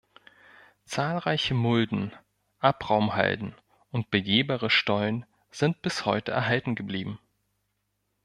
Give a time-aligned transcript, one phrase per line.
[0.85, 2.11] Zahlreiche Mulden,
[2.57, 3.53] Abraumhalden
[3.91, 7.19] und begehbare Stollen sind bis heute erhalten geblieben.